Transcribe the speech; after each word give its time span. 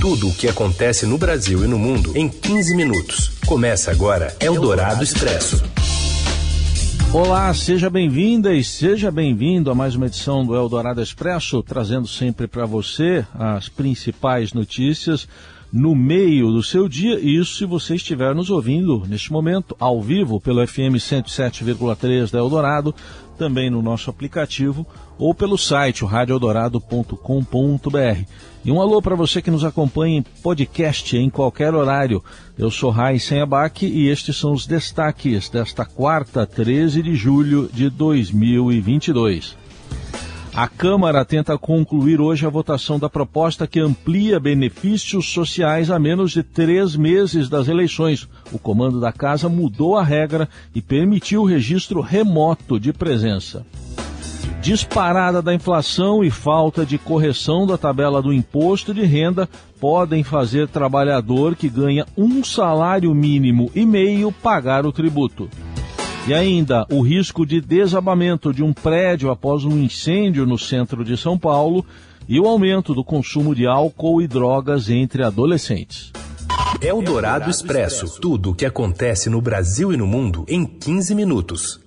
Tudo 0.00 0.28
o 0.28 0.34
que 0.34 0.48
acontece 0.48 1.04
no 1.04 1.18
Brasil 1.18 1.62
e 1.62 1.68
no 1.68 1.78
mundo 1.78 2.16
em 2.16 2.26
15 2.26 2.74
minutos. 2.74 3.38
Começa 3.46 3.90
agora 3.90 4.34
Eldorado 4.40 5.04
Expresso. 5.04 5.62
Olá, 7.12 7.52
seja 7.52 7.90
bem-vinda 7.90 8.54
e 8.54 8.64
seja 8.64 9.10
bem-vindo 9.10 9.70
a 9.70 9.74
mais 9.74 9.94
uma 9.94 10.06
edição 10.06 10.42
do 10.42 10.56
Eldorado 10.56 11.02
Expresso, 11.02 11.62
trazendo 11.62 12.08
sempre 12.08 12.46
para 12.46 12.64
você 12.64 13.26
as 13.34 13.68
principais 13.68 14.54
notícias 14.54 15.28
no 15.70 15.94
meio 15.94 16.50
do 16.50 16.62
seu 16.62 16.88
dia, 16.88 17.20
isso 17.20 17.56
se 17.56 17.66
você 17.66 17.94
estiver 17.94 18.34
nos 18.34 18.50
ouvindo 18.50 19.04
neste 19.06 19.30
momento, 19.30 19.76
ao 19.78 20.00
vivo, 20.00 20.40
pelo 20.40 20.66
FM 20.66 20.96
107,3 20.96 22.30
da 22.30 22.38
Eldorado, 22.38 22.94
também 23.38 23.68
no 23.68 23.82
nosso 23.82 24.08
aplicativo 24.08 24.86
ou 25.18 25.34
pelo 25.34 25.58
site 25.58 26.04
radioeldorado.com.br. 26.04 28.24
E 28.62 28.70
um 28.70 28.80
alô 28.80 29.00
para 29.00 29.14
você 29.14 29.40
que 29.40 29.50
nos 29.50 29.64
acompanha 29.64 30.18
em 30.18 30.22
podcast 30.22 31.16
em 31.16 31.30
qualquer 31.30 31.74
horário. 31.74 32.22
Eu 32.58 32.70
sou 32.70 32.90
Raíssen 32.90 33.40
Abac 33.40 33.86
e 33.86 34.08
estes 34.08 34.36
são 34.36 34.52
os 34.52 34.66
destaques 34.66 35.48
desta 35.48 35.86
quarta, 35.86 36.46
13 36.46 37.02
de 37.02 37.14
julho 37.14 37.70
de 37.72 37.88
2022. 37.88 39.56
A 40.52 40.68
Câmara 40.68 41.24
tenta 41.24 41.56
concluir 41.56 42.20
hoje 42.20 42.44
a 42.44 42.50
votação 42.50 42.98
da 42.98 43.08
proposta 43.08 43.66
que 43.66 43.80
amplia 43.80 44.38
benefícios 44.38 45.32
sociais 45.32 45.90
a 45.90 45.98
menos 45.98 46.32
de 46.32 46.42
três 46.42 46.94
meses 46.96 47.48
das 47.48 47.66
eleições. 47.66 48.28
O 48.52 48.58
comando 48.58 49.00
da 49.00 49.10
casa 49.10 49.48
mudou 49.48 49.96
a 49.96 50.04
regra 50.04 50.48
e 50.74 50.82
permitiu 50.82 51.42
o 51.42 51.46
registro 51.46 52.02
remoto 52.02 52.78
de 52.78 52.92
presença. 52.92 53.64
Disparada 54.60 55.40
da 55.40 55.54
inflação 55.54 56.22
e 56.22 56.30
falta 56.30 56.84
de 56.84 56.98
correção 56.98 57.66
da 57.66 57.78
tabela 57.78 58.20
do 58.20 58.30
imposto 58.30 58.92
de 58.92 59.02
renda 59.06 59.48
podem 59.80 60.22
fazer 60.22 60.68
trabalhador 60.68 61.56
que 61.56 61.66
ganha 61.66 62.06
um 62.14 62.44
salário 62.44 63.14
mínimo 63.14 63.70
e 63.74 63.86
meio 63.86 64.30
pagar 64.30 64.84
o 64.84 64.92
tributo. 64.92 65.48
E 66.28 66.34
ainda 66.34 66.86
o 66.90 67.00
risco 67.00 67.46
de 67.46 67.58
desabamento 67.58 68.52
de 68.52 68.62
um 68.62 68.74
prédio 68.74 69.30
após 69.30 69.64
um 69.64 69.78
incêndio 69.78 70.44
no 70.44 70.58
centro 70.58 71.02
de 71.02 71.16
São 71.16 71.38
Paulo 71.38 71.84
e 72.28 72.38
o 72.38 72.46
aumento 72.46 72.94
do 72.94 73.02
consumo 73.02 73.54
de 73.54 73.66
álcool 73.66 74.20
e 74.20 74.28
drogas 74.28 74.90
entre 74.90 75.24
adolescentes. 75.24 76.12
Eldorado 76.82 77.48
Expresso 77.48 78.20
tudo 78.20 78.50
o 78.50 78.54
que 78.54 78.66
acontece 78.66 79.30
no 79.30 79.40
Brasil 79.40 79.90
e 79.90 79.96
no 79.96 80.06
mundo 80.06 80.44
em 80.46 80.66
15 80.66 81.14
minutos. 81.14 81.80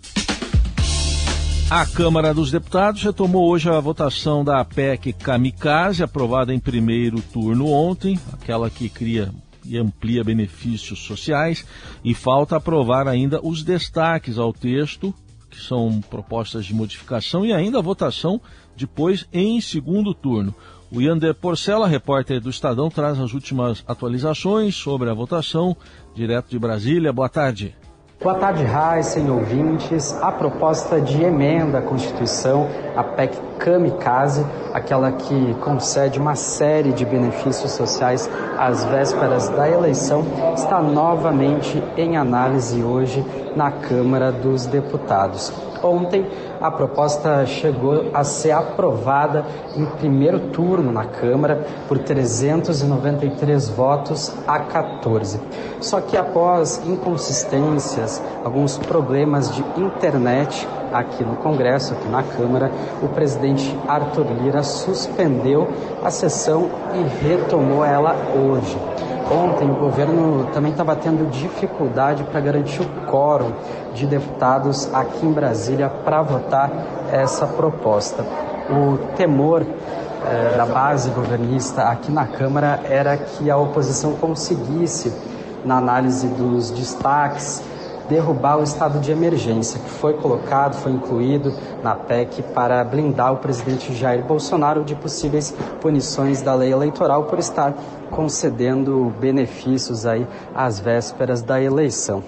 A 1.75 1.87
Câmara 1.87 2.35
dos 2.35 2.51
Deputados 2.51 3.01
retomou 3.01 3.49
hoje 3.49 3.67
a 3.67 3.79
votação 3.79 4.43
da 4.43 4.63
PEC 4.63 5.11
Kamikaze, 5.11 6.03
aprovada 6.03 6.53
em 6.53 6.59
primeiro 6.59 7.19
turno 7.19 7.67
ontem, 7.67 8.19
aquela 8.31 8.69
que 8.69 8.87
cria 8.87 9.33
e 9.65 9.75
amplia 9.75 10.23
benefícios 10.23 10.99
sociais, 10.99 11.65
e 12.05 12.13
falta 12.13 12.57
aprovar 12.57 13.07
ainda 13.07 13.39
os 13.41 13.63
destaques 13.63 14.37
ao 14.37 14.53
texto, 14.53 15.11
que 15.49 15.59
são 15.59 15.99
propostas 16.11 16.63
de 16.63 16.75
modificação, 16.75 17.43
e 17.43 17.51
ainda 17.51 17.79
a 17.79 17.81
votação 17.81 18.39
depois 18.77 19.25
em 19.33 19.59
segundo 19.59 20.13
turno. 20.13 20.53
O 20.91 21.01
Yander 21.01 21.33
Porcela, 21.33 21.87
repórter 21.87 22.39
do 22.39 22.51
Estadão, 22.51 22.87
traz 22.87 23.19
as 23.19 23.33
últimas 23.33 23.83
atualizações 23.87 24.75
sobre 24.75 25.09
a 25.09 25.13
votação, 25.15 25.75
direto 26.13 26.51
de 26.51 26.59
Brasília. 26.59 27.11
Boa 27.11 27.29
tarde. 27.29 27.75
Boa 28.21 28.35
tarde, 28.35 28.63
Raíssen, 28.63 29.29
ouvintes. 29.29 30.13
A 30.21 30.31
proposta 30.31 31.01
de 31.01 31.21
emenda 31.21 31.79
à 31.79 31.81
Constituição, 31.81 32.69
a 32.95 33.03
PEC 33.03 33.37
Kamikaze, 33.63 34.45
aquela 34.73 35.09
que 35.13 35.53
concede 35.61 36.19
uma 36.19 36.35
série 36.35 36.91
de 36.91 37.05
benefícios 37.05 37.71
sociais 37.71 38.29
às 38.57 38.83
vésperas 38.83 39.47
da 39.47 39.69
eleição, 39.69 40.25
está 40.53 40.81
novamente 40.81 41.81
em 41.95 42.17
análise 42.17 42.83
hoje 42.83 43.25
na 43.55 43.71
Câmara 43.71 44.33
dos 44.33 44.65
Deputados. 44.65 45.53
Ontem, 45.81 46.25
a 46.59 46.69
proposta 46.69 47.45
chegou 47.45 48.09
a 48.13 48.25
ser 48.25 48.51
aprovada 48.51 49.45
em 49.77 49.85
primeiro 49.85 50.39
turno 50.51 50.91
na 50.91 51.05
Câmara 51.05 51.65
por 51.87 51.99
393 51.99 53.69
votos 53.69 54.33
a 54.45 54.59
14. 54.59 55.39
Só 55.79 56.01
que 56.01 56.17
após 56.17 56.81
inconsistências, 56.85 58.21
alguns 58.43 58.77
problemas 58.77 59.53
de 59.53 59.61
internet 59.77 60.67
aqui 60.93 61.23
no 61.23 61.35
Congresso, 61.37 61.93
aqui 61.93 62.07
na 62.07 62.23
Câmara, 62.23 62.71
o 63.01 63.07
presidente 63.07 63.77
Arthur 63.87 64.27
Lira 64.41 64.63
suspendeu 64.63 65.67
a 66.03 66.11
sessão 66.11 66.69
e 66.93 67.25
retomou 67.25 67.83
ela 67.83 68.15
hoje. 68.35 68.77
Ontem 69.31 69.69
o 69.69 69.75
governo 69.75 70.49
também 70.53 70.71
estava 70.71 70.95
tendo 70.95 71.29
dificuldade 71.29 72.23
para 72.23 72.39
garantir 72.39 72.81
o 72.81 73.09
quórum 73.09 73.53
de 73.93 74.05
deputados 74.05 74.93
aqui 74.93 75.25
em 75.25 75.31
Brasília 75.31 75.89
para 75.89 76.21
votar 76.21 76.69
essa 77.11 77.47
proposta. 77.47 78.23
O 78.69 78.97
temor 79.15 79.65
eh, 80.25 80.53
da 80.55 80.65
base 80.65 81.09
governista 81.09 81.83
aqui 81.83 82.11
na 82.11 82.27
Câmara 82.27 82.81
era 82.83 83.17
que 83.17 83.49
a 83.49 83.57
oposição 83.57 84.13
conseguisse, 84.13 85.13
na 85.65 85.77
análise 85.77 86.27
dos 86.27 86.69
destaques, 86.71 87.63
derrubar 88.13 88.59
o 88.59 88.63
estado 88.63 88.99
de 88.99 89.11
emergência, 89.11 89.79
que 89.79 89.89
foi 89.89 90.13
colocado, 90.13 90.75
foi 90.75 90.91
incluído 90.91 91.51
na 91.81 91.95
PEC 91.95 92.43
para 92.53 92.83
blindar 92.83 93.33
o 93.33 93.37
presidente 93.37 93.91
Jair 93.91 94.23
Bolsonaro 94.23 94.83
de 94.83 94.93
possíveis 94.93 95.51
punições 95.81 96.39
da 96.39 96.53
lei 96.53 96.71
eleitoral 96.71 97.23
por 97.23 97.39
estar 97.39 97.73
concedendo 98.11 99.11
benefícios 99.19 100.05
aí 100.05 100.27
às 100.53 100.79
vésperas 100.79 101.41
da 101.41 101.59
eleição. 101.59 102.23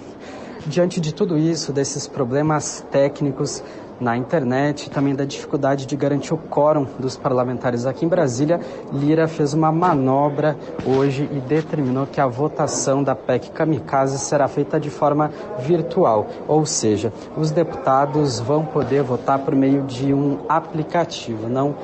Diante 0.66 1.00
de 1.00 1.14
tudo 1.14 1.38
isso, 1.38 1.72
desses 1.72 2.08
problemas 2.08 2.84
técnicos, 2.90 3.62
na 4.00 4.16
internet, 4.16 4.90
também 4.90 5.14
da 5.14 5.24
dificuldade 5.24 5.86
de 5.86 5.96
garantir 5.96 6.34
o 6.34 6.38
quórum 6.38 6.86
dos 6.98 7.16
parlamentares 7.16 7.86
aqui 7.86 8.04
em 8.04 8.08
Brasília, 8.08 8.60
Lira 8.92 9.26
fez 9.26 9.54
uma 9.54 9.72
manobra 9.72 10.56
hoje 10.84 11.28
e 11.32 11.40
determinou 11.40 12.06
que 12.06 12.20
a 12.20 12.26
votação 12.26 13.02
da 13.02 13.14
PEC 13.14 13.50
Kamikaze 13.50 14.18
será 14.18 14.48
feita 14.48 14.78
de 14.78 14.90
forma 14.90 15.30
virtual, 15.58 16.26
ou 16.46 16.66
seja, 16.66 17.12
os 17.36 17.50
deputados 17.50 18.40
vão 18.40 18.64
poder 18.64 19.02
votar 19.02 19.38
por 19.38 19.54
meio 19.54 19.82
de 19.82 20.12
um 20.12 20.38
aplicativo, 20.48 21.48
não 21.48 21.74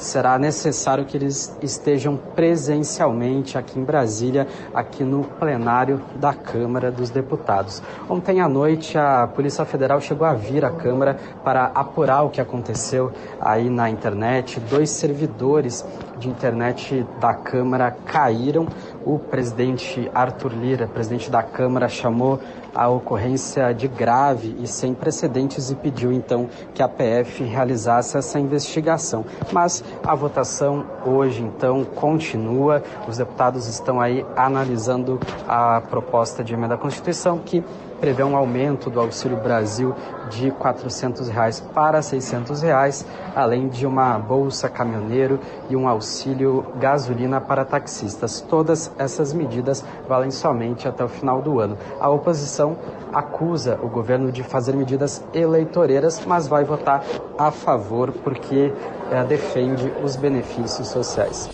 será 0.00 0.38
necessário 0.38 1.04
que 1.04 1.16
eles 1.16 1.56
estejam 1.62 2.16
presencialmente 2.34 3.58
aqui 3.58 3.78
em 3.78 3.84
Brasília, 3.84 4.46
aqui 4.74 5.04
no 5.04 5.24
plenário 5.24 6.00
da 6.16 6.32
Câmara 6.32 6.90
dos 6.90 7.10
Deputados. 7.10 7.82
Ontem 8.08 8.40
à 8.40 8.48
noite, 8.48 8.96
a 8.96 9.26
Polícia 9.26 9.64
Federal 9.64 10.00
chegou 10.00 10.26
a 10.26 10.34
vir 10.34 10.64
à 10.64 10.70
Câmara 10.70 11.18
para 11.44 11.66
apurar 11.66 12.22
o 12.22 12.30
que 12.30 12.40
aconteceu 12.40 13.12
aí 13.40 13.68
na 13.68 13.90
internet. 13.90 14.60
Dois 14.60 14.90
servidores 14.90 15.84
de 16.18 16.28
internet 16.28 17.06
da 17.20 17.34
Câmara 17.34 17.90
caíram. 17.90 18.66
O 19.04 19.18
presidente 19.18 20.10
Arthur 20.14 20.52
Lira, 20.52 20.86
presidente 20.86 21.30
da 21.30 21.42
Câmara, 21.42 21.88
chamou 21.88 22.40
a 22.74 22.88
ocorrência 22.88 23.72
de 23.72 23.88
grave 23.88 24.56
e 24.60 24.66
sem 24.66 24.94
precedentes 24.94 25.70
e 25.70 25.74
pediu 25.74 26.12
então 26.12 26.48
que 26.74 26.82
a 26.82 26.88
PF 26.88 27.42
realizasse 27.44 28.16
essa 28.16 28.38
investigação. 28.38 29.24
Mas 29.52 29.82
a 30.04 30.14
votação 30.14 30.84
hoje 31.04 31.42
então 31.42 31.84
continua. 31.84 32.82
Os 33.08 33.16
deputados 33.16 33.66
estão 33.66 34.00
aí 34.00 34.24
analisando 34.36 35.18
a 35.46 35.80
proposta 35.80 36.44
de 36.44 36.54
emenda 36.54 36.74
à 36.74 36.78
Constituição 36.78 37.38
que 37.38 37.64
prevê 38.00 38.22
um 38.22 38.36
aumento 38.36 38.90
do 38.90 39.00
Auxílio 39.00 39.36
Brasil 39.38 39.94
de 40.30 40.50
400 40.50 41.28
reais 41.28 41.60
para 41.60 42.00
600 42.02 42.62
reais, 42.62 43.06
além 43.34 43.68
de 43.68 43.86
uma 43.86 44.18
bolsa 44.18 44.68
caminhoneiro 44.68 45.40
e 45.68 45.76
um 45.76 45.88
auxílio 45.88 46.66
gasolina 46.78 47.40
para 47.40 47.64
taxistas. 47.64 48.40
Todas 48.40 48.90
essas 48.98 49.32
medidas 49.32 49.84
valem 50.08 50.30
somente 50.30 50.86
até 50.86 51.04
o 51.04 51.08
final 51.08 51.40
do 51.40 51.60
ano. 51.60 51.76
A 52.00 52.08
oposição 52.08 52.76
acusa 53.12 53.78
o 53.82 53.88
governo 53.88 54.30
de 54.30 54.42
fazer 54.42 54.74
medidas 54.74 55.24
eleitoreiras, 55.32 56.24
mas 56.26 56.46
vai 56.46 56.64
votar 56.64 57.04
a 57.38 57.50
favor 57.50 58.12
porque 58.12 58.72
é, 59.10 59.24
defende 59.24 59.92
os 60.02 60.16
benefícios 60.16 60.88
sociais. 60.88 61.48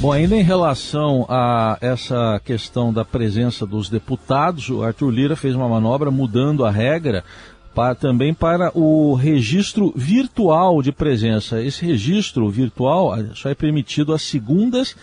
Bom, 0.00 0.12
ainda 0.12 0.36
em 0.36 0.44
relação 0.44 1.26
a 1.28 1.76
essa 1.80 2.40
questão 2.44 2.92
da 2.92 3.04
presença 3.04 3.66
dos 3.66 3.90
deputados, 3.90 4.70
o 4.70 4.84
Arthur 4.84 5.10
Lira 5.10 5.34
fez 5.34 5.56
uma 5.56 5.68
manobra 5.68 6.08
mudando 6.08 6.64
a 6.64 6.70
regra 6.70 7.24
para, 7.74 7.96
também 7.96 8.32
para 8.32 8.70
o 8.78 9.14
registro 9.14 9.92
virtual 9.96 10.80
de 10.82 10.92
presença. 10.92 11.60
Esse 11.60 11.84
registro 11.84 12.48
virtual 12.48 13.12
só 13.34 13.50
é 13.50 13.56
permitido 13.56 14.14
às 14.14 14.22
segundas 14.22 14.94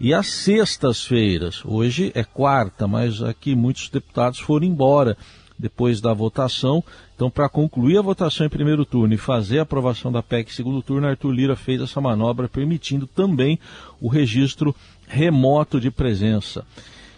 e 0.00 0.12
às 0.12 0.26
sextas-feiras. 0.26 1.62
Hoje 1.64 2.10
é 2.12 2.24
quarta, 2.24 2.88
mas 2.88 3.22
aqui 3.22 3.54
muitos 3.54 3.88
deputados 3.88 4.40
foram 4.40 4.66
embora 4.66 5.16
depois 5.56 6.00
da 6.00 6.12
votação 6.12 6.82
Então, 7.20 7.28
para 7.30 7.50
concluir 7.50 7.98
a 7.98 8.02
votação 8.02 8.46
em 8.46 8.48
primeiro 8.48 8.82
turno 8.82 9.12
e 9.12 9.18
fazer 9.18 9.58
a 9.58 9.62
aprovação 9.62 10.10
da 10.10 10.22
PEC 10.22 10.50
em 10.50 10.54
segundo 10.54 10.80
turno, 10.80 11.06
Arthur 11.06 11.30
Lira 11.32 11.54
fez 11.54 11.78
essa 11.82 12.00
manobra, 12.00 12.48
permitindo 12.48 13.06
também 13.06 13.58
o 14.00 14.08
registro 14.08 14.74
remoto 15.06 15.78
de 15.78 15.90
presença. 15.90 16.64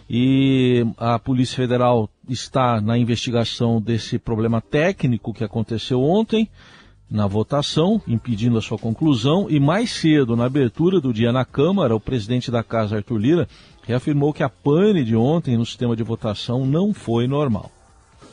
E 0.09 0.85
a 0.97 1.17
Polícia 1.17 1.55
Federal 1.55 2.09
está 2.27 2.81
na 2.81 2.97
investigação 2.97 3.79
desse 3.79 4.19
problema 4.19 4.59
técnico 4.59 5.33
que 5.33 5.45
aconteceu 5.45 6.03
ontem 6.03 6.49
na 7.09 7.25
votação, 7.25 8.01
impedindo 8.05 8.57
a 8.57 8.61
sua 8.61 8.77
conclusão, 8.77 9.49
e 9.49 9.57
mais 9.57 9.89
cedo, 9.89 10.35
na 10.35 10.43
abertura 10.43 10.99
do 10.99 11.13
dia 11.13 11.31
na 11.31 11.45
Câmara, 11.45 11.95
o 11.95 11.99
presidente 12.01 12.51
da 12.51 12.61
Casa, 12.61 12.97
Arthur 12.97 13.19
Lira, 13.19 13.47
reafirmou 13.87 14.33
que 14.33 14.43
a 14.43 14.49
pane 14.49 15.01
de 15.01 15.15
ontem 15.15 15.55
no 15.55 15.65
sistema 15.65 15.95
de 15.95 16.03
votação 16.03 16.65
não 16.65 16.93
foi 16.93 17.25
normal. 17.25 17.71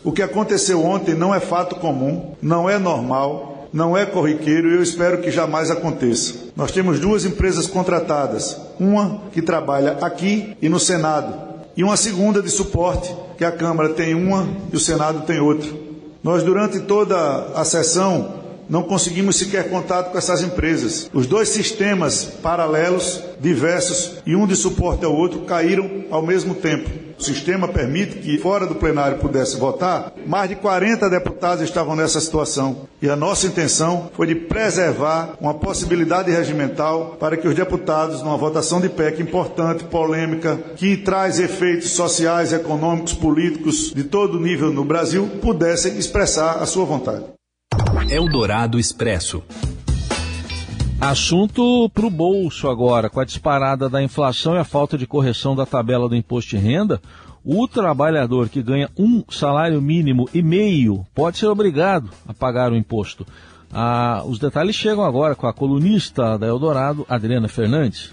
O 0.03 0.13
que 0.13 0.23
aconteceu 0.23 0.83
ontem 0.83 1.15
não 1.15 1.35
é 1.35 1.41
fato 1.41 1.77
comum, 1.77 2.35
não 2.41 2.69
é 2.69 2.79
normal, 2.79 3.69
não 3.73 3.97
é 3.97 4.07
corriqueiro 4.07 4.71
e 4.71 4.75
eu 4.77 4.83
espero 4.83 5.19
que 5.19 5.31
jamais 5.31 5.71
aconteça. 5.71 6.35
Nós 6.57 6.73
temos 6.73 6.99
duas 6.99 7.25
empresas 7.25 7.67
contratadas, 7.67 8.57
uma 8.79 9.23
que 9.33 9.43
trabalha 9.43 9.99
aqui 10.01 10.57
e 10.61 10.69
no 10.69 10.81
Senado, 10.81 11.35
e 11.77 11.85
uma 11.85 11.97
segunda 11.97 12.41
de 12.41 12.49
suporte, 12.49 13.15
que 13.37 13.45
a 13.45 13.53
Câmara 13.53 13.91
tem 13.91 14.15
uma 14.15 14.49
e 14.73 14.77
o 14.77 14.81
Senado 14.81 15.27
tem 15.27 15.39
outra. 15.39 15.71
Nós, 16.23 16.43
durante 16.43 16.81
toda 16.81 17.17
a 17.55 17.65
sessão, 17.65 18.40
não 18.71 18.85
conseguimos 18.85 19.37
sequer 19.37 19.69
contato 19.69 20.13
com 20.13 20.17
essas 20.17 20.43
empresas. 20.43 21.11
Os 21.13 21.27
dois 21.27 21.49
sistemas 21.49 22.25
paralelos, 22.25 23.21
diversos 23.41 24.13
e 24.25 24.37
um 24.37 24.47
de 24.47 24.55
suporte 24.55 25.05
ao 25.05 25.15
outro, 25.15 25.41
caíram 25.41 26.05
ao 26.09 26.23
mesmo 26.23 26.55
tempo. 26.55 26.89
O 27.19 27.23
sistema 27.23 27.69
permite 27.69 28.17
que 28.17 28.39
fora 28.39 28.67
do 28.67 28.77
plenário 28.77 29.19
pudesse 29.19 29.59
votar. 29.59 30.13
Mais 30.25 30.49
de 30.49 30.57
40 30.57 31.11
deputados 31.11 31.63
estavam 31.63 31.95
nessa 31.95 32.19
situação. 32.19 32.89
E 33.03 33.11
a 33.11 33.17
nossa 33.17 33.47
intenção 33.47 34.09
foi 34.15 34.29
de 34.29 34.35
preservar 34.35 35.35
uma 35.39 35.53
possibilidade 35.53 36.31
regimental 36.31 37.17
para 37.21 37.37
que 37.37 37.47
os 37.47 37.55
deputados, 37.55 38.23
numa 38.23 38.39
votação 38.39 38.81
de 38.81 38.89
PEC 38.89 39.21
importante, 39.21 39.85
polêmica, 39.85 40.57
que 40.77 40.97
traz 40.97 41.39
efeitos 41.39 41.91
sociais, 41.91 42.55
econômicos, 42.55 43.13
políticos 43.13 43.93
de 43.95 44.05
todo 44.05 44.41
nível 44.41 44.73
no 44.73 44.85
Brasil, 44.85 45.29
pudessem 45.43 45.99
expressar 45.99 46.63
a 46.63 46.65
sua 46.65 46.87
vontade. 46.87 47.25
Eldorado 48.11 48.77
Expresso. 48.77 49.41
Assunto 51.01 51.89
para 51.95 52.05
o 52.05 52.11
bolso 52.11 52.69
agora, 52.69 53.09
com 53.09 53.21
a 53.21 53.25
disparada 53.25 53.89
da 53.89 54.03
inflação 54.03 54.57
e 54.57 54.59
a 54.59 54.65
falta 54.65 54.99
de 54.99 55.07
correção 55.07 55.55
da 55.55 55.65
tabela 55.65 56.09
do 56.09 56.17
imposto 56.17 56.51
de 56.51 56.57
renda, 56.57 57.01
o 57.45 57.69
trabalhador 57.69 58.49
que 58.49 58.65
ganha 58.65 58.91
um 58.99 59.23
salário 59.31 59.81
mínimo 59.81 60.29
e 60.35 60.43
meio 60.43 61.07
pode 61.15 61.39
ser 61.39 61.47
obrigado 61.47 62.11
a 62.27 62.35
pagar 62.35 62.73
o 62.73 62.77
imposto. 62.77 63.25
Ah, 63.73 64.25
os 64.27 64.41
detalhes 64.41 64.75
chegam 64.75 65.05
agora 65.05 65.37
com 65.37 65.47
a 65.47 65.55
colunista 65.55 66.37
da 66.37 66.49
Eldorado, 66.49 67.07
Adriana 67.09 67.47
Fernandes. 67.47 68.13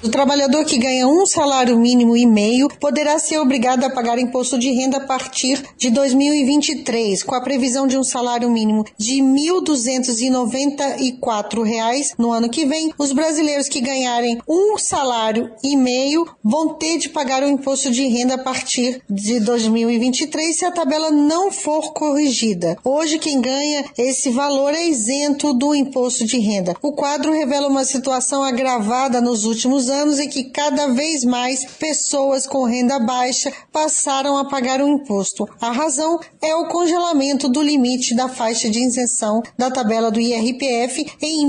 O 0.00 0.08
trabalhador 0.08 0.64
que 0.64 0.78
ganha 0.78 1.08
um 1.08 1.26
salário 1.26 1.76
mínimo 1.76 2.16
e 2.16 2.24
meio 2.24 2.68
poderá 2.78 3.18
ser 3.18 3.38
obrigado 3.38 3.82
a 3.82 3.90
pagar 3.90 4.16
imposto 4.16 4.56
de 4.56 4.70
renda 4.70 4.98
a 4.98 5.06
partir 5.06 5.60
de 5.76 5.90
2023, 5.90 7.24
com 7.24 7.34
a 7.34 7.40
previsão 7.40 7.84
de 7.84 7.98
um 7.98 8.04
salário 8.04 8.48
mínimo 8.48 8.84
de 8.96 9.16
R$ 9.16 9.22
1.294 9.22 12.14
no 12.16 12.30
ano 12.30 12.48
que 12.48 12.64
vem. 12.64 12.92
Os 12.96 13.10
brasileiros 13.10 13.68
que 13.68 13.80
ganharem 13.80 14.38
um 14.48 14.78
salário 14.78 15.50
e 15.64 15.76
meio 15.76 16.28
vão 16.44 16.74
ter 16.74 16.98
de 16.98 17.08
pagar 17.08 17.42
o 17.42 17.48
imposto 17.48 17.90
de 17.90 18.06
renda 18.06 18.34
a 18.34 18.38
partir 18.38 19.02
de 19.10 19.40
2023 19.40 20.56
se 20.56 20.64
a 20.64 20.70
tabela 20.70 21.10
não 21.10 21.50
for 21.50 21.92
corrigida. 21.92 22.78
Hoje 22.84 23.18
quem 23.18 23.40
ganha 23.40 23.84
esse 23.98 24.30
valor 24.30 24.74
é 24.74 24.86
isento 24.86 25.52
do 25.52 25.74
imposto 25.74 26.24
de 26.24 26.38
renda. 26.38 26.76
O 26.80 26.92
quadro 26.92 27.32
revela 27.32 27.66
uma 27.66 27.84
situação 27.84 28.44
agravada 28.44 29.20
nos 29.20 29.44
últimos 29.44 29.87
anos 29.88 30.18
em 30.18 30.28
que 30.28 30.44
cada 30.44 30.88
vez 30.88 31.24
mais 31.24 31.64
pessoas 31.64 32.46
com 32.46 32.64
renda 32.64 32.98
baixa 32.98 33.52
passaram 33.72 34.36
a 34.36 34.44
pagar 34.44 34.80
o 34.80 34.88
imposto. 34.88 35.48
A 35.60 35.70
razão 35.70 36.18
é 36.40 36.52
o 36.54 36.68
congelamento 36.68 37.48
do 37.48 37.62
limite 37.62 38.14
da 38.14 38.28
faixa 38.28 38.68
de 38.68 38.80
isenção 38.80 39.42
da 39.56 39.70
tabela 39.70 40.10
do 40.10 40.20
IRPF 40.20 41.06
em 41.22 41.46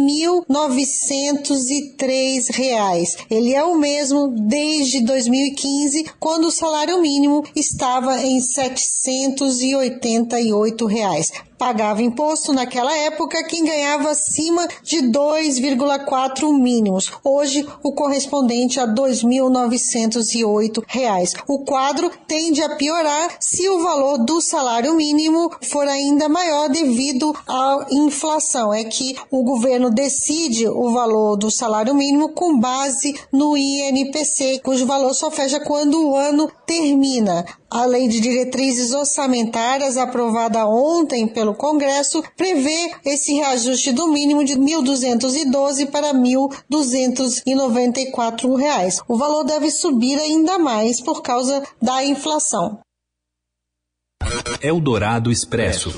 1.903 0.50 2.52
reais. 2.52 3.18
Ele 3.30 3.54
é 3.54 3.64
o 3.64 3.78
mesmo 3.78 4.34
desde 4.48 5.02
2015, 5.02 6.06
quando 6.20 6.46
o 6.46 6.52
salário 6.52 7.02
mínimo 7.02 7.44
estava 7.56 8.22
em 8.22 8.40
788 8.40 10.86
reais 10.86 11.32
pagava 11.60 12.02
imposto 12.02 12.52
naquela 12.54 12.98
época 12.98 13.44
quem 13.44 13.66
ganhava 13.66 14.12
acima 14.12 14.66
de 14.82 15.00
2,4 15.00 16.58
mínimos. 16.58 17.12
Hoje, 17.22 17.68
o 17.84 17.92
correspondente 17.92 18.80
a 18.80 18.86
R$ 18.86 18.94
2.908. 18.94 21.44
O 21.46 21.66
quadro 21.66 22.10
tende 22.26 22.64
a 22.64 22.78
piorar 22.78 23.36
se 23.42 23.68
o 23.70 23.84
valor 23.84 24.20
do 24.20 24.40
salário 24.40 24.96
mínimo 24.96 25.52
for 25.62 25.86
ainda 25.86 26.30
maior 26.30 26.70
devido 26.70 27.36
à 27.46 27.88
inflação. 27.92 28.74
É 28.74 28.86
que 28.86 29.18
o 29.30 29.44
governo 29.44 29.92
decide 29.92 30.66
o 30.68 30.94
valor 30.94 31.36
do 31.36 31.52
salário 31.52 31.94
mínimo 31.94 32.30
com 32.30 32.58
base 32.58 33.14
no 33.34 33.58
INPC, 33.58 34.62
cujo 34.64 34.86
valor 34.86 35.14
só 35.14 35.30
fecha 35.30 35.60
quando 35.60 36.08
o 36.08 36.16
ano 36.16 36.50
termina. 36.66 37.46
A 37.72 37.86
Lei 37.86 38.08
de 38.08 38.20
Diretrizes 38.20 38.92
Orçamentárias, 38.92 39.96
aprovada 39.96 40.66
ontem 40.66 41.28
pelo 41.28 41.54
Congresso, 41.54 42.24
prevê 42.36 42.92
esse 43.06 43.34
reajuste 43.34 43.92
do 43.92 44.08
mínimo 44.08 44.44
de 44.44 44.54
R$ 44.54 44.60
1.212 44.60 45.92
para 45.92 46.08
R$ 46.08 46.14
1.294. 46.14 49.04
O 49.08 49.18
valor 49.18 49.44
deve 49.44 49.70
subir 49.70 50.18
ainda 50.18 50.58
mais 50.58 51.00
por 51.00 51.22
causa 51.22 51.62
da 51.80 52.04
inflação. 52.04 52.80
Eldorado 54.62 55.32
Expresso. 55.32 55.94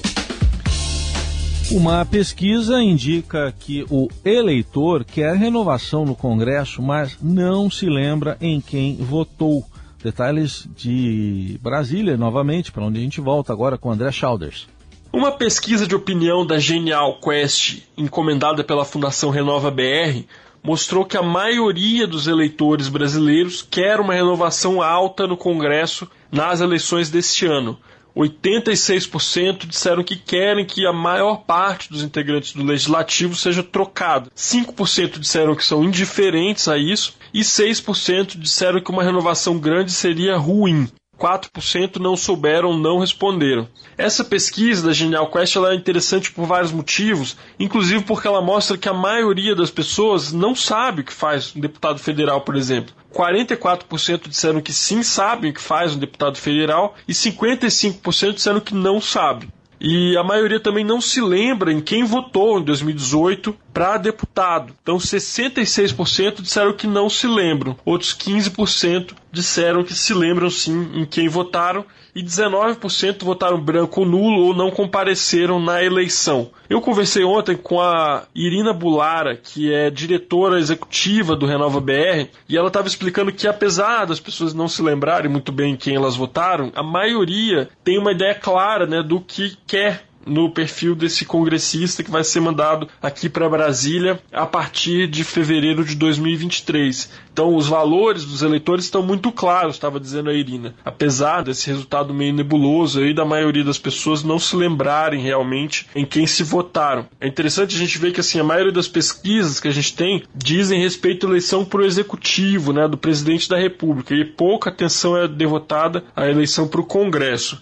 Uma 1.71 2.06
pesquisa 2.06 2.81
indica 2.81 3.53
que 3.57 3.85
o 3.89 4.09
eleitor 4.25 5.06
quer 5.06 5.38
renovação 5.38 6.03
no 6.03 6.17
Congresso, 6.17 6.81
mas 6.81 7.17
não 7.21 7.71
se 7.71 7.85
lembra 7.85 8.35
em 8.41 8.59
quem 8.59 8.97
votou. 8.97 9.65
Detalhes 10.03 10.68
de 10.75 11.59
Brasília, 11.62 12.18
novamente, 12.18 12.71
para 12.71 12.83
onde 12.83 13.00
a 13.00 13.01
gente 13.01 13.21
volta 13.21 13.53
agora 13.53 13.77
com 13.77 13.92
André 13.92 14.12
Schauders. 14.12 14.68
Uma 15.13 15.31
pesquisa 15.31 15.86
de 15.86 15.94
opinião 15.94 16.45
da 16.45 16.57
Genial 16.57 17.19
Quest, 17.19 17.80
encomendada 17.98 18.63
pela 18.63 18.86
Fundação 18.86 19.30
Renova 19.30 19.69
BR, 19.69 20.24
mostrou 20.63 21.06
que 21.06 21.18
a 21.18 21.24
maioria 21.24 22.07
dos 22.07 22.27
eleitores 22.27 22.88
brasileiros 22.88 23.62
quer 23.62 24.00
uma 24.00 24.13
renovação 24.13 24.81
alta 24.81 25.27
no 25.27 25.36
Congresso 25.36 26.08
nas 26.31 26.62
eleições 26.62 27.10
deste 27.10 27.46
ano. 27.46 27.77
86% 28.15 29.68
disseram 29.68 30.03
que 30.03 30.15
querem 30.15 30.65
que 30.65 30.86
a 30.86 30.94
maior 30.94 31.38
parte 31.38 31.89
dos 31.89 32.03
integrantes 32.03 32.53
do 32.53 32.63
legislativo 32.63 33.36
seja 33.36 33.63
trocada. 33.63 34.30
5% 34.36 35.20
disseram 35.20 35.56
que 35.56 35.63
são 35.63 35.84
indiferentes 35.84 36.68
a 36.68 36.77
isso 36.77 37.15
e 37.34 37.41
6% 37.41 38.38
disseram 38.38 38.82
que 38.82 38.91
uma 38.91 39.03
renovação 39.03 39.58
grande 39.58 39.91
seria 39.91 40.38
ruim. 40.38 40.88
4% 41.21 41.97
não 41.97 42.17
souberam, 42.17 42.75
não 42.75 42.97
responderam. 42.97 43.67
Essa 43.95 44.23
pesquisa 44.23 44.87
da 44.87 44.93
Genial 44.93 45.29
Quest 45.29 45.55
é 45.55 45.75
interessante 45.75 46.31
por 46.31 46.47
vários 46.47 46.71
motivos, 46.71 47.37
inclusive 47.59 48.03
porque 48.03 48.27
ela 48.27 48.41
mostra 48.41 48.75
que 48.75 48.89
a 48.89 48.93
maioria 48.93 49.55
das 49.55 49.69
pessoas 49.69 50.31
não 50.31 50.55
sabe 50.55 51.01
o 51.01 51.03
que 51.03 51.13
faz 51.13 51.55
um 51.55 51.59
deputado 51.59 51.99
federal, 51.99 52.41
por 52.41 52.55
exemplo. 52.55 52.95
44% 53.13 54.27
disseram 54.27 54.61
que 54.61 54.73
sim 54.73 55.03
sabem 55.03 55.51
o 55.51 55.53
que 55.53 55.61
faz 55.61 55.93
um 55.95 55.99
deputado 55.99 56.37
federal 56.37 56.95
e 57.07 57.13
55% 57.13 58.33
disseram 58.33 58.59
que 58.59 58.73
não 58.73 58.99
sabem. 58.99 59.49
E 59.83 60.15
a 60.15 60.23
maioria 60.23 60.59
também 60.59 60.83
não 60.85 61.01
se 61.01 61.19
lembra 61.19 61.71
em 61.73 61.81
quem 61.81 62.03
votou 62.03 62.59
em 62.59 62.63
2018 62.63 63.55
para 63.73 63.97
deputado. 63.97 64.73
Então 64.81 64.97
66% 64.97 66.41
disseram 66.41 66.73
que 66.73 66.87
não 66.87 67.09
se 67.09 67.27
lembram. 67.27 67.77
Outros 67.85 68.15
15% 68.15 69.13
disseram 69.31 69.83
que 69.83 69.93
se 69.93 70.13
lembram 70.13 70.49
sim 70.49 70.91
em 70.93 71.05
quem 71.05 71.27
votaram 71.27 71.85
e 72.15 72.23
19% 72.23 73.23
votaram 73.23 73.59
branco 73.59 74.01
ou 74.01 74.05
nulo 74.05 74.47
ou 74.47 74.53
não 74.53 74.69
compareceram 74.69 75.59
na 75.59 75.83
eleição. 75.83 76.51
Eu 76.69 76.81
conversei 76.81 77.23
ontem 77.23 77.55
com 77.55 77.79
a 77.79 78.23
Irina 78.35 78.73
Bulara, 78.73 79.35
que 79.35 79.73
é 79.73 79.89
diretora 79.89 80.59
executiva 80.59 81.35
do 81.35 81.45
Renova 81.45 81.79
BR, 81.79 82.27
e 82.47 82.57
ela 82.57 82.67
estava 82.67 82.87
explicando 82.87 83.31
que 83.31 83.47
apesar 83.47 84.05
das 84.05 84.19
pessoas 84.19 84.53
não 84.53 84.67
se 84.67 84.81
lembrarem 84.81 85.31
muito 85.31 85.51
bem 85.51 85.73
em 85.73 85.77
quem 85.77 85.95
elas 85.95 86.15
votaram, 86.15 86.71
a 86.75 86.83
maioria 86.83 87.69
tem 87.83 87.97
uma 87.97 88.11
ideia 88.11 88.35
clara 88.35 88.85
né, 88.85 89.01
do 89.01 89.19
que 89.19 89.57
quer 89.65 90.11
no 90.25 90.51
perfil 90.51 90.95
desse 90.95 91.25
congressista 91.25 92.03
que 92.03 92.11
vai 92.11 92.23
ser 92.23 92.39
mandado 92.39 92.87
aqui 93.01 93.29
para 93.29 93.49
Brasília 93.49 94.19
a 94.31 94.45
partir 94.45 95.07
de 95.07 95.23
fevereiro 95.23 95.83
de 95.83 95.95
2023. 95.95 97.09
Então, 97.31 97.55
os 97.55 97.67
valores 97.67 98.25
dos 98.25 98.41
eleitores 98.41 98.85
estão 98.85 99.01
muito 99.01 99.31
claros, 99.31 99.75
estava 99.75 99.99
dizendo 99.99 100.29
a 100.29 100.33
Irina. 100.33 100.75
Apesar 100.83 101.43
desse 101.43 101.67
resultado 101.67 102.13
meio 102.13 102.33
nebuloso 102.33 102.99
aí 102.99 103.13
da 103.13 103.25
maioria 103.25 103.63
das 103.63 103.77
pessoas 103.77 104.23
não 104.23 104.37
se 104.37 104.55
lembrarem 104.55 105.21
realmente 105.21 105.87
em 105.95 106.05
quem 106.05 106.27
se 106.27 106.43
votaram. 106.43 107.05
É 107.19 107.27
interessante 107.27 107.75
a 107.75 107.79
gente 107.79 107.97
ver 107.97 108.11
que 108.11 108.19
assim 108.19 108.39
a 108.39 108.43
maioria 108.43 108.71
das 108.71 108.87
pesquisas 108.87 109.59
que 109.59 109.67
a 109.67 109.71
gente 109.71 109.95
tem 109.95 110.23
dizem 110.35 110.81
respeito 110.81 111.25
à 111.25 111.29
eleição 111.29 111.63
para 111.63 111.81
o 111.81 111.85
executivo, 111.85 112.73
né, 112.73 112.87
do 112.87 112.97
presidente 112.97 113.47
da 113.47 113.57
República, 113.57 114.13
e 114.13 114.25
pouca 114.25 114.69
atenção 114.69 115.17
é 115.17 115.27
devotada 115.27 116.03
à 116.15 116.27
eleição 116.27 116.67
para 116.67 116.81
o 116.81 116.85
Congresso. 116.85 117.59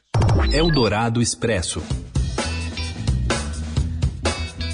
Eldorado 0.51 1.21
Expresso. 1.21 1.81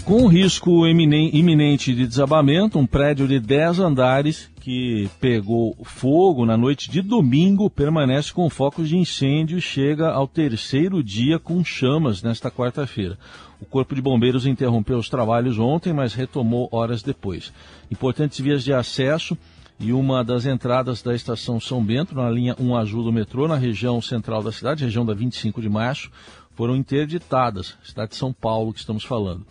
Com 0.05 0.27
risco 0.27 0.85
iminente 0.85 1.95
de 1.95 2.05
desabamento, 2.05 2.77
um 2.77 2.85
prédio 2.85 3.27
de 3.27 3.39
10 3.39 3.79
andares 3.79 4.51
que 4.61 5.09
pegou 5.19 5.75
fogo 5.83 6.45
na 6.45 6.55
noite 6.55 6.91
de 6.91 7.01
domingo 7.01 7.71
permanece 7.71 8.31
com 8.31 8.47
focos 8.47 8.87
de 8.87 8.95
incêndio 8.95 9.57
e 9.57 9.61
chega 9.61 10.11
ao 10.11 10.27
terceiro 10.27 11.03
dia 11.03 11.39
com 11.39 11.65
chamas 11.65 12.21
nesta 12.21 12.51
quarta-feira. 12.51 13.17
O 13.59 13.65
Corpo 13.65 13.95
de 13.95 14.01
Bombeiros 14.01 14.45
interrompeu 14.45 14.99
os 14.99 15.09
trabalhos 15.09 15.57
ontem, 15.57 15.91
mas 15.91 16.13
retomou 16.13 16.69
horas 16.71 17.01
depois. 17.01 17.51
Importantes 17.89 18.39
vias 18.39 18.63
de 18.63 18.73
acesso 18.73 19.35
e 19.79 19.91
uma 19.91 20.23
das 20.23 20.45
entradas 20.45 21.01
da 21.01 21.15
estação 21.15 21.59
São 21.59 21.83
Bento, 21.83 22.13
na 22.13 22.29
linha 22.29 22.55
1 22.59 22.75
Azul 22.75 23.03
do 23.03 23.11
metrô, 23.11 23.47
na 23.47 23.55
região 23.55 23.99
central 24.03 24.43
da 24.43 24.51
cidade, 24.51 24.85
região 24.85 25.03
da 25.03 25.15
25 25.15 25.59
de 25.59 25.67
março, 25.67 26.11
foram 26.53 26.75
interditadas. 26.75 27.75
Cidade 27.83 28.11
de 28.11 28.17
São 28.17 28.31
Paulo 28.31 28.71
que 28.71 28.79
estamos 28.79 29.03
falando. 29.03 29.43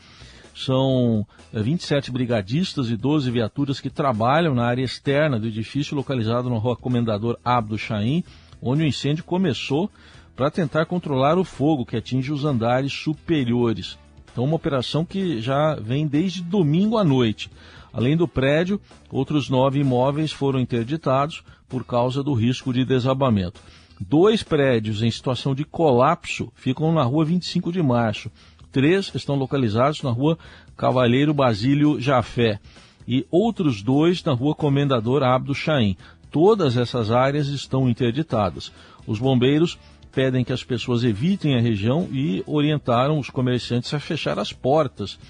São 0.55 1.27
27 1.53 2.09
eh, 2.09 2.13
brigadistas 2.13 2.89
e 2.89 2.97
12 2.97 3.31
viaturas 3.31 3.81
que 3.81 3.91
trabalham 3.91 4.55
na 4.55 4.65
área 4.65 4.85
externa 4.85 5.39
do 5.39 5.49
edifício 5.49 5.97
localizado 5.97 6.49
na 6.49 6.57
rua 6.57 6.77
Comendador 6.77 7.37
Abdo 7.45 7.77
Chaim, 7.77 8.23
onde 8.63 8.83
o 8.83 8.87
incêndio 8.87 9.25
começou 9.25 9.91
para 10.37 10.51
tentar 10.51 10.87
controlar 10.87 11.39
o 11.39 11.45
fogo 11.45 11.85
que 11.85 11.97
atinge 11.97 12.33
os 12.33 12.45
andares 12.45 12.93
superiores. 12.93 13.99
Então, 14.33 14.45
uma 14.45 14.57
operação 14.57 15.05
que 15.05 15.41
já 15.41 15.75
vem 15.77 16.07
desde 16.07 16.43
domingo 16.43 16.99
à 16.99 17.05
noite. 17.05 17.51
Além 17.93 18.17
do 18.17 18.27
prédio, 18.27 18.81
outros 19.11 19.49
nove 19.49 19.79
imóveis 19.79 20.33
foram 20.33 20.59
interditados 20.59 21.45
por 21.69 21.85
causa 21.85 22.23
do 22.23 22.35
risco 22.35 22.73
de 22.73 22.85
desabamento. 22.85 23.61
Dois 24.01 24.43
prédios 24.43 25.03
em 25.03 25.11
situação 25.11 25.55
de 25.55 25.65
colapso 25.65 26.53
ficam 26.57 26.93
na 26.93 27.05
rua 27.05 27.25
25 27.25 27.71
de 27.71 27.81
março 27.81 28.31
três 28.75 29.13
estão 29.15 29.37
localizados 29.37 30.03
na 30.03 30.11
rua 30.11 30.37
Cavalheiro 30.77 31.33
Basílio 31.33 32.01
Jafé 32.01 32.59
e 33.07 33.25
outros 33.31 33.81
dois 33.81 34.25
na 34.25 34.33
rua 34.33 34.53
Comendador 34.53 35.23
Abdo 35.23 35.55
Chaim. 35.55 35.97
Todas 36.29 36.77
essas 36.77 37.13
áreas 37.13 37.47
estão 37.47 37.89
interditadas. 37.89 38.73
Os 39.07 39.21
bombeiros 39.21 39.79
pedem 40.11 40.45
que 40.45 40.53
as 40.53 40.65
pessoas 40.65 41.05
evitem 41.05 41.57
a 41.57 41.61
região 41.61 42.09
e 42.11 42.43
orientaram 42.49 43.21
os 43.21 43.31
comerciantes 43.31 43.95
a 43.95 44.01
fechar 44.01 44.41
as 44.41 44.53
portas. 44.53 45.21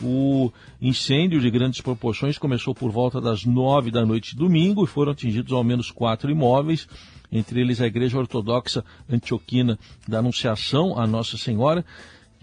O 0.00 0.52
incêndio 0.80 1.40
de 1.40 1.50
grandes 1.50 1.80
proporções 1.80 2.38
começou 2.38 2.72
por 2.72 2.92
volta 2.92 3.20
das 3.20 3.44
nove 3.44 3.90
da 3.90 4.06
noite 4.06 4.30
de 4.30 4.36
domingo 4.36 4.84
e 4.84 4.86
foram 4.86 5.10
atingidos 5.10 5.52
ao 5.52 5.64
menos 5.64 5.90
quatro 5.90 6.30
imóveis, 6.30 6.86
entre 7.32 7.60
eles 7.60 7.80
a 7.80 7.86
Igreja 7.86 8.18
Ortodoxa 8.18 8.84
Antioquina 9.10 9.76
da 10.06 10.20
Anunciação, 10.20 10.96
a 10.96 11.04
Nossa 11.04 11.36
Senhora, 11.36 11.84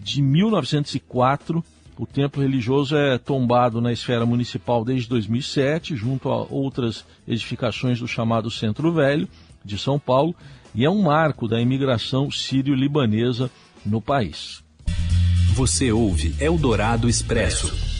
de 0.00 0.22
1904. 0.22 1.64
O 1.98 2.06
templo 2.06 2.42
religioso 2.42 2.96
é 2.96 3.18
tombado 3.18 3.80
na 3.80 3.92
esfera 3.92 4.24
municipal 4.24 4.84
desde 4.84 5.08
2007, 5.08 5.94
junto 5.94 6.30
a 6.30 6.46
outras 6.48 7.04
edificações 7.28 8.00
do 8.00 8.08
chamado 8.08 8.50
Centro 8.50 8.92
Velho 8.92 9.28
de 9.64 9.76
São 9.76 9.98
Paulo, 9.98 10.34
e 10.74 10.84
é 10.84 10.90
um 10.90 11.02
marco 11.02 11.46
da 11.46 11.60
imigração 11.60 12.30
sírio-libanesa 12.30 13.50
no 13.84 14.00
país. 14.00 14.62
Você 15.54 15.92
ouve 15.92 16.34
Eldorado 16.40 17.08
Expresso. 17.08 17.90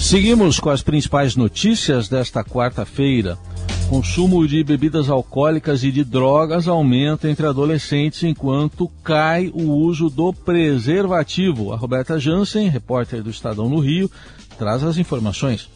Seguimos 0.00 0.60
com 0.60 0.70
as 0.70 0.82
principais 0.82 1.34
notícias 1.34 2.08
desta 2.08 2.44
quarta-feira. 2.44 3.38
Consumo 3.88 4.46
de 4.48 4.64
bebidas 4.64 5.08
alcoólicas 5.08 5.84
e 5.84 5.92
de 5.92 6.02
drogas 6.02 6.66
aumenta 6.66 7.28
entre 7.28 7.46
adolescentes 7.46 8.22
enquanto 8.22 8.88
cai 9.02 9.52
o 9.54 9.70
uso 9.70 10.08
do 10.08 10.32
preservativo. 10.32 11.72
A 11.72 11.76
Roberta 11.76 12.18
Jansen, 12.18 12.68
repórter 12.68 13.22
do 13.22 13.30
Estadão 13.30 13.68
no 13.68 13.78
Rio, 13.78 14.10
traz 14.58 14.82
as 14.82 14.96
informações. 14.96 15.68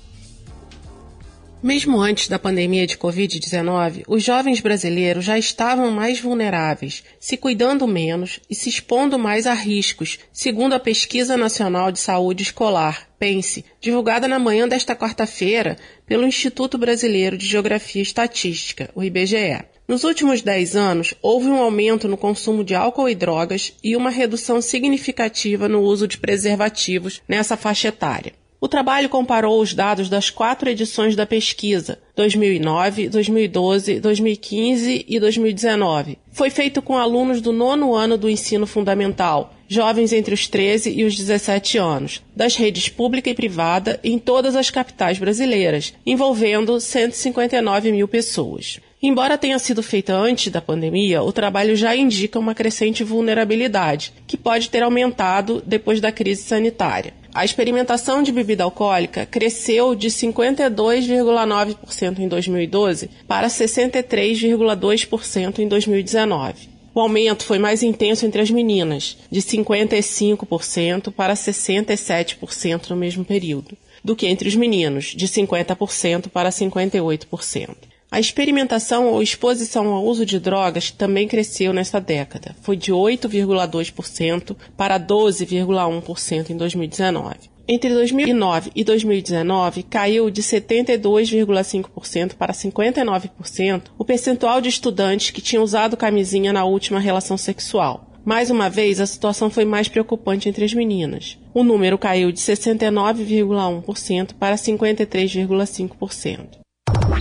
Mesmo 1.61 2.01
antes 2.01 2.29
da 2.29 2.39
pandemia 2.39 2.87
de 2.87 2.97
Covid-19, 2.97 4.05
os 4.07 4.23
jovens 4.23 4.61
brasileiros 4.61 5.25
já 5.25 5.37
estavam 5.37 5.91
mais 5.91 6.21
vulneráveis, 6.21 7.03
se 7.19 7.37
cuidando 7.37 7.85
menos 7.85 8.39
e 8.49 8.55
se 8.55 8.69
expondo 8.69 9.19
mais 9.19 9.45
a 9.45 9.55
riscos, 9.55 10.21
segundo 10.33 10.75
a 10.75 10.79
Pesquisa 10.79 11.37
Nacional 11.37 11.91
de 11.91 11.99
Saúde 11.99 12.45
Escolar, 12.45 13.09
PENSE, 13.19 13.65
divulgada 13.81 14.29
na 14.29 14.39
manhã 14.39 14.69
desta 14.69 14.95
quarta-feira 14.95 15.77
pelo 16.07 16.25
Instituto 16.25 16.79
Brasileiro 16.79 17.37
de 17.37 17.45
Geografia 17.45 18.03
e 18.03 18.05
Estatística, 18.05 18.89
o 18.95 19.03
IBGE. 19.03 19.65
Nos 19.89 20.05
últimos 20.05 20.43
10 20.43 20.77
anos, 20.77 21.15
houve 21.21 21.49
um 21.49 21.61
aumento 21.61 22.07
no 22.07 22.17
consumo 22.17 22.63
de 22.63 22.77
álcool 22.77 23.09
e 23.09 23.17
drogas 23.17 23.75
e 23.83 23.97
uma 23.97 24.11
redução 24.11 24.63
significativa 24.63 25.69
no 25.69 25.81
uso 25.81 26.07
de 26.07 26.19
preservativos 26.19 27.21
nessa 27.27 27.57
faixa 27.57 27.89
etária. 27.89 28.33
O 28.61 28.67
trabalho 28.67 29.09
comparou 29.09 29.61
os 29.61 29.73
dados 29.73 30.09
das 30.09 30.31
quatro 30.31 30.69
edições 30.69 31.15
da 31.15 31.25
pesquisa, 31.25 32.01
2009, 32.17 33.09
2012, 33.09 34.01
2015 34.01 35.05
e 35.09 35.21
2019. 35.21 36.19
Foi 36.33 36.51
feito 36.51 36.83
com 36.83 36.99
alunos 36.99 37.41
do 37.41 37.53
nono 37.53 37.95
ano 37.95 38.19
do 38.19 38.29
ensino 38.29 38.67
fundamental, 38.67 39.55
jovens 39.69 40.13
entre 40.13 40.35
os 40.35 40.49
13 40.49 40.91
e 40.91 41.05
os 41.05 41.17
17 41.17 41.79
anos, 41.79 42.21
das 42.35 42.57
redes 42.57 42.89
pública 42.89 43.31
e 43.31 43.35
privada 43.35 44.01
em 44.03 44.19
todas 44.19 44.57
as 44.57 44.71
capitais 44.71 45.19
brasileiras, 45.19 45.95
envolvendo 46.05 46.81
159 46.81 47.93
mil 47.93 48.09
pessoas. 48.09 48.81
Embora 49.01 49.39
tenha 49.39 49.61
sido 49.61 49.81
feita 49.85 50.13
antes 50.13 50.51
da 50.51 50.61
pandemia, 50.61 51.23
o 51.23 51.33
trabalho 51.33 51.77
já 51.77 51.95
indica 51.95 52.41
uma 52.41 52.57
crescente 52.57 53.05
vulnerabilidade, 53.05 54.13
que 54.27 54.37
pode 54.37 54.69
ter 54.69 54.83
aumentado 54.83 55.63
depois 55.65 56.01
da 56.01 56.11
crise 56.11 56.43
sanitária. 56.43 57.15
A 57.39 57.45
experimentação 57.45 58.21
de 58.21 58.33
bebida 58.33 58.65
alcoólica 58.65 59.25
cresceu 59.25 59.95
de 59.95 60.09
52,9% 60.09 62.19
em 62.19 62.27
2012 62.27 63.09
para 63.29 63.47
63,2% 63.47 65.61
em 65.61 65.69
2019. 65.69 66.69
O 66.93 66.99
aumento 66.99 67.45
foi 67.45 67.61
mais 67.61 67.85
intenso 67.85 68.27
entre 68.27 68.43
as 68.43 68.51
meninas, 68.51 69.17
de 69.31 69.41
55% 69.41 71.13
para 71.13 71.35
67% 71.35 72.91
no 72.91 72.97
mesmo 72.97 73.25
período, 73.25 73.79
do 74.03 74.17
que 74.17 74.27
entre 74.27 74.49
os 74.49 74.57
meninos, 74.57 75.15
de 75.17 75.29
50% 75.29 76.31
para 76.31 76.51
58%. 76.51 77.77
A 78.11 78.19
experimentação 78.19 79.09
ou 79.09 79.23
exposição 79.23 79.89
ao 79.89 80.03
uso 80.03 80.25
de 80.25 80.41
drogas 80.41 80.91
também 80.91 81.29
cresceu 81.29 81.75
nesta 81.75 82.01
década. 82.01 82.57
Foi 82.63 82.75
de 82.75 82.91
8,2% 82.91 84.57
para 84.77 84.99
12,1% 84.99 86.51
em 86.51 86.57
2019. 86.57 87.59
Entre 87.71 87.93
2009 87.93 88.71
e 88.75 88.83
2019, 88.83 89.83
caiu 89.83 90.31
de 90.31 90.43
72,5% 90.43 92.33
para 92.33 92.55
59% 92.55 93.83
o 93.99 94.05
percentual 94.07 94.63
de 94.63 94.71
estudantes 94.71 95.31
que 95.31 95.43
tinham 95.43 95.63
usado 95.63 95.95
camisinha 95.95 96.51
na 96.51 96.65
última 96.65 96.99
relação 96.99 97.37
sexual. 97.37 98.09
Mais 98.25 98.51
uma 98.51 98.71
vez, 98.71 99.01
a 99.01 99.07
situação 99.07 99.51
foi 99.51 99.67
mais 99.67 99.87
preocupante 99.87 100.49
entre 100.49 100.65
as 100.65 100.73
meninas. 100.73 101.37
O 101.53 101.63
número 101.63 101.99
caiu 101.99 102.33
de 102.33 102.41
69,1% 102.41 104.31
para 104.39 104.57
53,5%. 104.57 106.58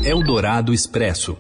Eldorado 0.04 0.74
Expresso. 0.74 1.38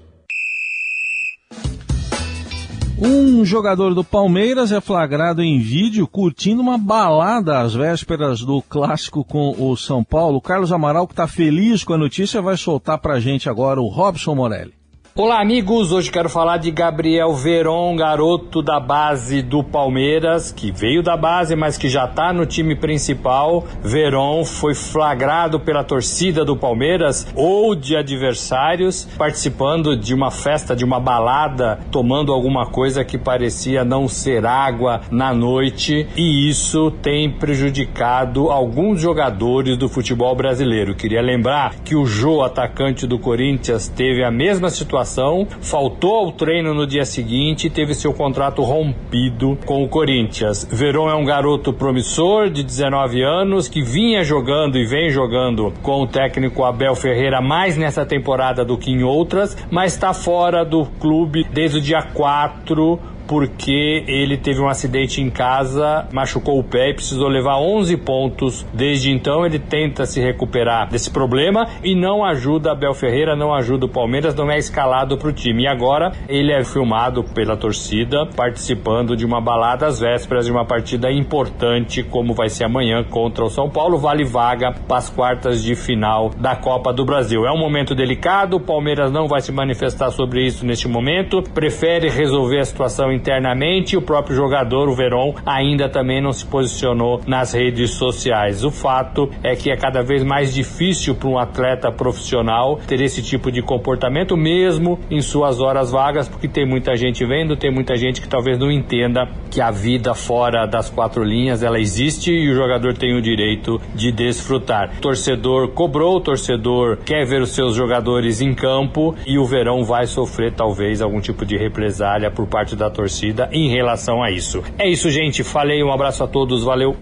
Um 2.99 3.45
jogador 3.45 3.93
do 3.93 4.03
Palmeiras 4.03 4.71
é 4.71 4.81
flagrado 4.81 5.43
em 5.43 5.59
vídeo 5.59 6.07
curtindo 6.07 6.61
uma 6.61 6.77
balada 6.77 7.59
às 7.59 7.73
vésperas 7.73 8.41
do 8.41 8.61
clássico 8.61 9.23
com 9.23 9.55
o 9.57 9.77
São 9.77 10.03
Paulo. 10.03 10.41
Carlos 10.41 10.71
Amaral, 10.71 11.05
que 11.05 11.13
está 11.13 11.27
feliz 11.27 11.83
com 11.83 11.93
a 11.93 11.97
notícia, 11.97 12.41
vai 12.41 12.57
soltar 12.57 12.97
para 12.97 13.19
gente 13.19 13.49
agora 13.49 13.79
o 13.79 13.87
Robson 13.87 14.33
Morelli. 14.33 14.76
Olá, 15.19 15.41
amigos. 15.41 15.91
Hoje 15.91 16.11
quero 16.11 16.29
falar 16.29 16.57
de 16.57 16.69
Gabriel 16.69 17.33
Veron, 17.33 17.95
garoto 17.95 18.61
da 18.61 18.79
base 18.79 19.41
do 19.41 19.63
Palmeiras, 19.63 20.51
que 20.51 20.71
veio 20.71 21.01
da 21.01 21.17
base, 21.17 21.55
mas 21.55 21.75
que 21.75 21.89
já 21.89 22.05
está 22.05 22.31
no 22.31 22.45
time 22.45 22.75
principal. 22.75 23.65
Veron 23.81 24.45
foi 24.45 24.75
flagrado 24.75 25.59
pela 25.59 25.83
torcida 25.83 26.45
do 26.45 26.55
Palmeiras 26.55 27.25
ou 27.33 27.73
de 27.73 27.97
adversários 27.97 29.05
participando 29.17 29.97
de 29.97 30.13
uma 30.13 30.29
festa, 30.29 30.75
de 30.75 30.85
uma 30.85 30.99
balada, 30.99 31.79
tomando 31.91 32.31
alguma 32.31 32.67
coisa 32.67 33.03
que 33.03 33.17
parecia 33.17 33.83
não 33.83 34.07
ser 34.07 34.45
água 34.45 35.01
na 35.09 35.33
noite, 35.33 36.07
e 36.15 36.47
isso 36.47 36.91
tem 36.91 37.27
prejudicado 37.27 38.51
alguns 38.51 39.01
jogadores 39.01 39.77
do 39.77 39.89
futebol 39.89 40.35
brasileiro. 40.35 40.93
Queria 40.93 41.23
lembrar 41.23 41.73
que 41.83 41.95
o 41.95 42.05
Jô, 42.05 42.43
atacante 42.43 43.07
do 43.07 43.17
Corinthians, 43.17 43.87
teve 43.87 44.23
a 44.23 44.29
mesma 44.29 44.69
situação 44.69 45.06
situação, 45.07 45.47
faltou 45.61 46.15
ao 46.17 46.31
treino 46.31 46.73
no 46.73 46.85
dia 46.85 47.05
seguinte 47.05 47.67
e 47.67 47.69
teve 47.69 47.95
seu 47.95 48.13
contrato 48.13 48.61
rompido 48.61 49.57
com 49.65 49.83
o 49.83 49.87
Corinthians. 49.87 50.67
Verón 50.69 51.09
é 51.09 51.15
um 51.15 51.23
garoto 51.23 51.71
promissor 51.71 52.49
de 52.49 52.61
19 52.61 53.23
anos 53.23 53.67
que 53.67 53.81
vinha 53.81 54.23
jogando 54.23 54.77
e 54.77 54.85
vem 54.85 55.09
jogando 55.09 55.73
com 55.81 56.03
o 56.03 56.07
técnico 56.07 56.63
Abel 56.63 56.95
Ferreira 56.95 57.41
mais 57.41 57.77
nessa 57.77 58.05
temporada 58.05 58.65
do 58.65 58.77
que 58.77 58.91
em 58.91 59.03
outras, 59.03 59.57
mas 59.71 59.93
está 59.93 60.13
fora 60.13 60.65
do 60.65 60.85
clube 60.99 61.45
desde 61.51 61.77
o 61.77 61.81
dia 61.81 62.01
4 62.01 62.99
porque 63.27 64.03
ele 64.07 64.37
teve 64.37 64.61
um 64.61 64.69
acidente 64.69 65.21
em 65.21 65.29
casa, 65.29 66.07
machucou 66.11 66.57
o 66.59 66.63
pé 66.63 66.89
e 66.89 66.93
precisou 66.93 67.27
levar 67.27 67.57
11 67.57 67.97
pontos. 67.97 68.65
Desde 68.73 69.11
então 69.11 69.45
ele 69.45 69.59
tenta 69.59 70.05
se 70.05 70.21
recuperar 70.21 70.89
desse 70.89 71.11
problema 71.11 71.67
e 71.83 71.95
não 71.95 72.23
ajuda 72.23 72.71
Abel 72.71 72.93
Ferreira, 72.93 73.35
não 73.35 73.53
ajuda 73.53 73.85
o 73.85 73.89
Palmeiras, 73.89 74.33
não 74.33 74.49
é 74.49 74.57
escalado 74.57 75.17
para 75.17 75.29
o 75.29 75.33
time. 75.33 75.63
E 75.63 75.67
agora 75.67 76.13
ele 76.27 76.51
é 76.51 76.63
filmado 76.63 77.23
pela 77.23 77.57
torcida 77.57 78.25
participando 78.25 79.15
de 79.15 79.25
uma 79.25 79.41
balada 79.41 79.87
às 79.87 79.99
vésperas 79.99 80.45
de 80.45 80.51
uma 80.51 80.65
partida 80.65 81.11
importante 81.11 82.03
como 82.03 82.33
vai 82.33 82.49
ser 82.49 82.63
amanhã 82.63 83.03
contra 83.03 83.43
o 83.43 83.49
São 83.49 83.69
Paulo, 83.69 83.97
vale 83.97 84.23
vaga 84.23 84.71
para 84.87 84.97
as 84.97 85.09
quartas 85.09 85.63
de 85.63 85.75
final 85.75 86.29
da 86.29 86.55
Copa 86.55 86.93
do 86.93 87.03
Brasil. 87.03 87.45
É 87.45 87.51
um 87.51 87.57
momento 87.57 87.93
delicado, 87.93 88.57
o 88.57 88.59
Palmeiras 88.59 89.11
não 89.11 89.27
vai 89.27 89.41
se 89.41 89.51
manifestar 89.51 90.11
sobre 90.11 90.45
isso 90.45 90.65
neste 90.65 90.87
momento, 90.87 91.41
prefere 91.41 92.09
resolver 92.09 92.59
a 92.59 92.65
situação 92.65 93.11
internamente. 93.17 93.97
O 93.97 94.01
próprio 94.01 94.35
jogador, 94.35 94.87
o 94.87 94.95
Veron, 94.95 95.35
ainda 95.45 95.89
também 95.89 96.21
não 96.21 96.31
se 96.31 96.45
posicionou 96.45 97.21
nas 97.27 97.51
redes 97.51 97.91
sociais. 97.91 98.63
O 98.63 98.71
fato 98.71 99.29
é 99.43 99.55
que 99.55 99.71
é 99.71 99.75
cada 99.75 100.03
vez 100.03 100.23
mais 100.23 100.53
difícil 100.53 101.15
para 101.15 101.27
um 101.27 101.39
atleta 101.39 101.91
profissional 101.91 102.79
ter 102.87 103.01
esse 103.01 103.21
tipo 103.21 103.51
de 103.51 103.61
comportamento, 103.61 104.37
mesmo 104.37 104.99
em 105.09 105.21
suas 105.21 105.59
horas 105.59 105.91
vagas, 105.91 106.29
porque 106.29 106.47
tem 106.47 106.65
muita 106.65 106.95
gente 106.95 107.25
vendo, 107.25 107.57
tem 107.57 107.71
muita 107.71 107.95
gente 107.95 108.21
que 108.21 108.29
talvez 108.29 108.57
não 108.59 108.71
entenda 108.71 109.27
que 109.49 109.59
a 109.59 109.71
vida 109.71 110.13
fora 110.13 110.65
das 110.65 110.89
quatro 110.89 111.23
linhas 111.23 111.63
ela 111.63 111.79
existe 111.79 112.31
e 112.31 112.49
o 112.49 112.55
jogador 112.55 112.93
tem 112.93 113.15
o 113.15 113.21
direito 113.21 113.81
de 113.95 114.11
desfrutar. 114.11 114.91
O 114.97 115.01
torcedor 115.01 115.69
cobrou, 115.69 116.17
o 116.17 116.21
torcedor 116.21 116.97
quer 116.97 117.25
ver 117.25 117.41
os 117.41 117.49
seus 117.49 117.75
jogadores 117.75 118.41
em 118.41 118.53
campo 118.53 119.15
e 119.25 119.37
o 119.39 119.45
Verão 119.45 119.83
vai 119.83 120.05
sofrer 120.05 120.53
talvez 120.53 121.01
algum 121.01 121.19
tipo 121.19 121.45
de 121.45 121.57
represália 121.57 122.29
por 122.29 122.45
parte 122.45 122.75
da 122.75 122.89
torcida 122.89 123.06
torcida 123.07 123.47
em 123.53 123.69
relação 123.69 124.21
a 124.21 124.29
isso. 124.29 124.61
É 124.77 124.87
isso, 124.87 125.09
gente. 125.09 125.43
Falei, 125.43 125.81
um 125.81 125.91
abraço 125.91 126.23
a 126.23 126.27
todos, 126.27 126.63
valeu. 126.63 126.97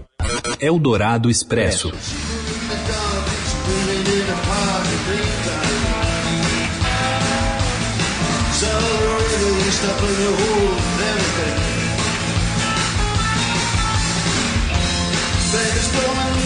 Eldorado 0.60 1.28
Expresso. 1.28 1.92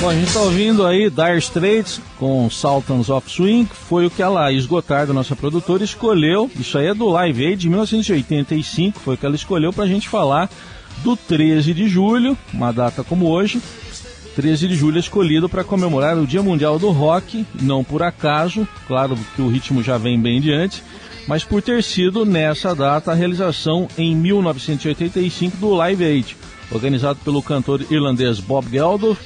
Bom, 0.00 0.08
a 0.08 0.14
gente 0.14 0.28
está 0.28 0.40
ouvindo 0.40 0.86
aí 0.86 1.10
Dire 1.10 1.36
Straits 1.36 2.00
com 2.18 2.48
Sultans 2.48 3.10
of 3.10 3.30
Swing, 3.30 3.68
foi 3.70 4.06
o 4.06 4.10
que 4.10 4.22
a 4.22 4.30
Laís 4.30 4.64
Gotardo, 4.64 5.12
nossa 5.12 5.36
produtora, 5.36 5.84
escolheu. 5.84 6.50
Isso 6.58 6.78
aí 6.78 6.86
é 6.86 6.94
do 6.94 7.06
Live 7.10 7.44
Aid 7.44 7.60
de 7.60 7.68
1985, 7.68 8.98
foi 8.98 9.14
o 9.14 9.18
que 9.18 9.26
ela 9.26 9.34
escolheu 9.34 9.74
para 9.74 9.84
a 9.84 9.86
gente 9.86 10.08
falar 10.08 10.48
do 11.04 11.14
13 11.18 11.74
de 11.74 11.86
julho, 11.86 12.36
uma 12.50 12.72
data 12.72 13.04
como 13.04 13.28
hoje. 13.28 13.60
13 14.36 14.68
de 14.68 14.74
julho 14.74 14.96
é 14.96 15.00
escolhido 15.00 15.50
para 15.50 15.62
comemorar 15.62 16.16
o 16.16 16.26
Dia 16.26 16.42
Mundial 16.42 16.78
do 16.78 16.88
Rock, 16.88 17.44
não 17.60 17.84
por 17.84 18.02
acaso, 18.02 18.66
claro 18.88 19.18
que 19.36 19.42
o 19.42 19.48
ritmo 19.48 19.82
já 19.82 19.98
vem 19.98 20.18
bem 20.18 20.40
de 20.40 20.50
antes, 20.50 20.82
mas 21.28 21.44
por 21.44 21.60
ter 21.60 21.82
sido 21.82 22.24
nessa 22.24 22.74
data 22.74 23.12
a 23.12 23.14
realização 23.14 23.86
em 23.98 24.16
1985 24.16 25.58
do 25.58 25.74
Live 25.74 26.02
Aid, 26.02 26.36
organizado 26.70 27.18
pelo 27.22 27.42
cantor 27.42 27.84
irlandês 27.90 28.40
Bob 28.40 28.66
Geldof 28.70 29.20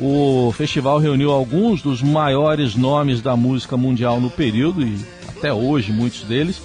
o 0.00 0.50
festival 0.52 0.98
reuniu 0.98 1.30
alguns 1.30 1.82
dos 1.82 2.02
maiores 2.02 2.74
nomes 2.74 3.20
da 3.20 3.36
música 3.36 3.76
mundial 3.76 4.18
no 4.18 4.30
período 4.30 4.82
e 4.82 4.98
até 5.28 5.52
hoje 5.52 5.92
muitos 5.92 6.22
deles. 6.22 6.62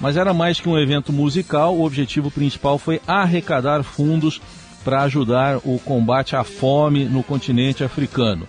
Mas 0.00 0.16
era 0.16 0.32
mais 0.32 0.60
que 0.60 0.68
um 0.68 0.78
evento 0.78 1.12
musical, 1.12 1.76
o 1.76 1.84
objetivo 1.84 2.30
principal 2.30 2.78
foi 2.78 3.00
arrecadar 3.06 3.82
fundos 3.82 4.40
para 4.84 5.02
ajudar 5.02 5.58
o 5.58 5.80
combate 5.84 6.36
à 6.36 6.44
fome 6.44 7.04
no 7.04 7.22
continente 7.22 7.82
africano. 7.82 8.46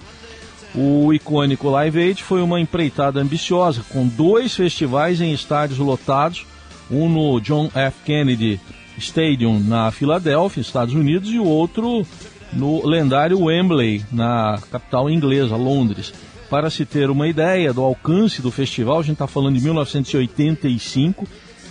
O 0.74 1.12
icônico 1.12 1.70
Live 1.70 2.00
Aid 2.00 2.24
foi 2.24 2.42
uma 2.42 2.62
empreitada 2.62 3.20
ambiciosa, 3.20 3.82
com 3.90 4.08
dois 4.08 4.56
festivais 4.56 5.20
em 5.20 5.34
estádios 5.34 5.80
lotados, 5.80 6.46
um 6.90 7.10
no 7.10 7.42
John 7.42 7.70
F. 7.74 7.98
Kennedy 8.06 8.60
Stadium 8.98 9.60
na 9.60 9.92
Filadélfia, 9.92 10.62
Estados 10.62 10.94
Unidos, 10.94 11.30
e 11.30 11.40
o 11.40 11.46
outro 11.46 12.06
no 12.54 12.86
lendário 12.86 13.40
Wembley, 13.40 14.04
na 14.12 14.60
capital 14.72 15.10
inglesa, 15.10 15.56
Londres. 15.56 16.14
Para 16.50 16.70
se 16.70 16.86
ter 16.86 17.10
uma 17.10 17.28
ideia 17.28 17.74
do 17.74 17.82
alcance 17.82 18.42
do 18.42 18.52
festival, 18.52 19.00
a 19.00 19.04
gente 19.04 19.14
está 19.14 19.28
falando 19.28 19.56
de 19.56 19.64
1985, 19.64 21.28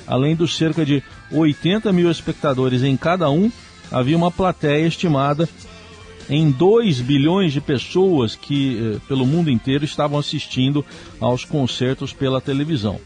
além 0.07 0.35
dos 0.35 0.57
cerca 0.57 0.85
de 0.85 1.03
80 1.31 1.93
mil 1.93 2.11
espectadores 2.11 2.83
em 2.83 2.97
cada 2.97 3.31
um, 3.31 3.53
havia 3.90 4.16
uma 4.16 4.31
plateia 4.31 4.87
estimada 4.87 5.49
em 6.31 6.51
2 6.51 7.01
bilhões 7.01 7.53
de 7.53 7.61
pessoas 7.61 8.37
que, 8.37 8.79
eh, 8.79 8.99
pelo 9.09 9.27
mundo 9.27 9.51
inteiro, 9.51 9.85
estavam 9.85 10.19
assistindo 10.19 10.85
aos 11.21 11.45
concertos 11.45 12.12
pela 12.12 12.40
televisão. 12.40 13.01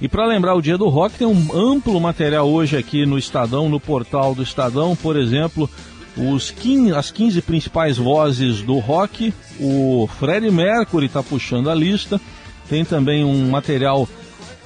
E 0.00 0.08
para 0.08 0.26
lembrar 0.26 0.54
o 0.54 0.62
Dia 0.62 0.76
do 0.76 0.88
Rock, 0.88 1.18
tem 1.18 1.26
um 1.26 1.52
amplo 1.52 2.00
material 2.00 2.48
hoje 2.48 2.76
aqui 2.76 3.06
no 3.06 3.18
Estadão, 3.18 3.68
no 3.68 3.80
portal 3.80 4.34
do 4.34 4.42
Estadão, 4.42 4.94
por 4.94 5.16
exemplo, 5.16 5.70
os 6.18 6.50
15, 6.50 6.92
as 6.92 7.10
15 7.10 7.42
principais 7.42 7.96
vozes 7.96 8.60
do 8.60 8.78
rock. 8.78 9.32
O 9.60 10.08
Freddie 10.18 10.50
Mercury 10.50 11.06
está 11.06 11.22
puxando 11.22 11.70
a 11.70 11.74
lista. 11.74 12.20
Tem 12.68 12.84
também 12.84 13.24
um 13.24 13.48
material 13.48 14.08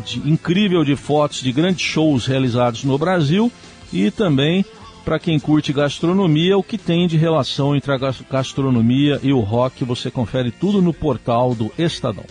de, 0.05 0.19
incrível 0.29 0.85
de 0.85 0.97
fotos 0.97 1.41
de 1.43 1.53
grandes 1.53 1.85
shows 1.85 2.27
realizados 2.27 2.85
no 2.85 2.99
Brasil 2.99 3.53
e 3.93 4.11
também 4.11 4.65
para 5.05 5.19
quem 5.19 5.39
curte 5.39 5.73
gastronomia, 5.73 6.57
o 6.57 6.63
que 6.63 6.79
tem 6.79 7.09
de 7.09 7.17
relação 7.17 7.75
entre 7.75 7.93
a 7.93 7.99
gastronomia 8.31 9.19
e 9.23 9.33
o 9.33 9.41
rock, 9.41 9.85
você 9.85 10.11
confere 10.11 10.53
tudo 10.53 10.81
no 10.81 10.95
portal 10.95 11.55
do 11.55 11.73
Estadão. 11.77 12.25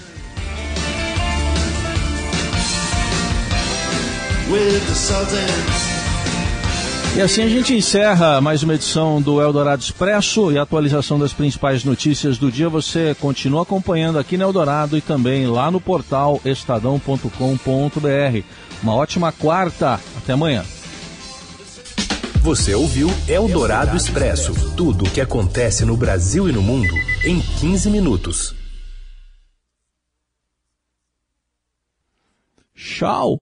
With 4.49 4.81
the 4.85 6.00
e 7.15 7.21
assim 7.21 7.43
a 7.43 7.49
gente 7.49 7.73
encerra 7.73 8.39
mais 8.39 8.63
uma 8.63 8.75
edição 8.75 9.21
do 9.21 9.41
Eldorado 9.41 9.81
Expresso 9.81 10.51
e 10.51 10.57
a 10.57 10.61
atualização 10.61 11.19
das 11.19 11.33
principais 11.33 11.83
notícias 11.83 12.37
do 12.37 12.51
dia. 12.51 12.69
Você 12.69 13.15
continua 13.19 13.63
acompanhando 13.63 14.17
aqui 14.17 14.37
no 14.37 14.43
Eldorado 14.43 14.97
e 14.97 15.01
também 15.01 15.45
lá 15.45 15.69
no 15.69 15.81
portal 15.81 16.39
estadão.com.br. 16.45 17.27
Uma 18.81 18.95
ótima 18.95 19.31
quarta. 19.31 19.99
Até 20.17 20.33
amanhã. 20.33 20.63
Você 22.41 22.73
ouviu 22.73 23.07
Eldorado 23.27 23.95
Expresso 23.95 24.53
tudo 24.75 25.05
o 25.05 25.09
que 25.09 25.21
acontece 25.21 25.85
no 25.85 25.95
Brasil 25.95 26.49
e 26.49 26.51
no 26.51 26.61
mundo 26.61 26.93
em 27.23 27.39
15 27.39 27.89
minutos. 27.89 28.55
Tchau. 32.73 33.37